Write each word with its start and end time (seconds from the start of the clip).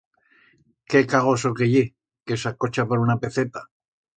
Qué 0.93 1.01
cagoso 1.11 1.51
que 1.59 1.67
ye, 1.73 1.85
que 2.27 2.41
s'acocha 2.45 2.89
por 2.91 3.07
una 3.07 3.21
peceta! 3.27 3.67